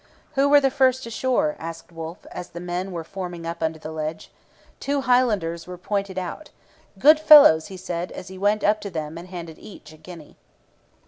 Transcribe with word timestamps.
'Who 0.33 0.49
were 0.49 0.59
the 0.59 0.71
first 0.71 1.05
ashore?' 1.05 1.55
asked 1.59 1.91
Wolfe, 1.91 2.25
as 2.31 2.49
the 2.49 2.59
men 2.59 2.91
were 2.91 3.03
forming 3.03 3.45
up 3.45 3.61
under 3.61 3.77
the 3.77 3.91
ledge. 3.91 4.31
Two 4.79 5.01
Highlanders 5.01 5.67
were 5.67 5.77
pointed 5.77 6.17
out. 6.17 6.49
'Good 6.97 7.19
fellows!' 7.19 7.67
he 7.67 7.77
said, 7.77 8.11
as 8.11 8.27
he 8.29 8.37
went 8.39 8.63
up 8.63 8.81
to 8.81 8.89
them 8.89 9.15
and 9.15 9.27
handed 9.27 9.59
each 9.59 9.93
a 9.93 9.97
guinea. 9.97 10.37